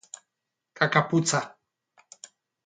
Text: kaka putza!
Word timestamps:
kaka 0.77 1.01
putza! 1.07 1.39